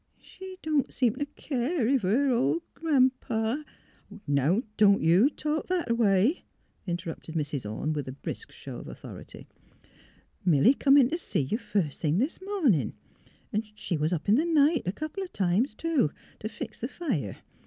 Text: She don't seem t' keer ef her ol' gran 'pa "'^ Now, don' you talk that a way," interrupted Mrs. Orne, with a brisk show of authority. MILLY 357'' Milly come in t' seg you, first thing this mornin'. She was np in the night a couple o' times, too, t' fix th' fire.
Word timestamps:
She 0.19 0.57
don't 0.63 0.91
seem 0.91 1.13
t' 1.13 1.25
keer 1.35 1.87
ef 1.87 2.01
her 2.01 2.31
ol' 2.33 2.63
gran 2.73 3.11
'pa 3.19 3.63
"'^ 4.13 4.19
Now, 4.25 4.63
don' 4.75 4.99
you 4.99 5.29
talk 5.29 5.67
that 5.67 5.91
a 5.91 5.93
way," 5.93 6.45
interrupted 6.87 7.35
Mrs. 7.35 7.69
Orne, 7.71 7.93
with 7.93 8.07
a 8.07 8.11
brisk 8.13 8.49
show 8.51 8.77
of 8.77 8.87
authority. 8.87 9.45
MILLY 10.43 10.73
357'' 10.73 10.73
Milly 10.73 10.73
come 10.73 10.97
in 10.97 11.09
t' 11.11 11.17
seg 11.17 11.51
you, 11.51 11.59
first 11.59 12.01
thing 12.01 12.17
this 12.17 12.41
mornin'. 12.41 12.93
She 13.75 13.95
was 13.95 14.11
np 14.11 14.27
in 14.29 14.35
the 14.37 14.45
night 14.47 14.81
a 14.87 14.91
couple 14.91 15.21
o' 15.23 15.27
times, 15.27 15.75
too, 15.75 16.09
t' 16.39 16.47
fix 16.47 16.79
th' 16.79 16.89
fire. 16.89 17.37